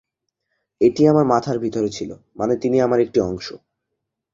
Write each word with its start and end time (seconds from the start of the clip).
এটি 0.81 1.01
আমার 1.07 1.25
মাথার 1.25 1.57
ভিতরে 1.59 1.89
ছিল, 1.89 2.11
মানে 2.35 2.53
তিনি 2.55 2.77
আমার 2.81 2.99
একটি 2.99 3.19
অংশ। 3.21 3.47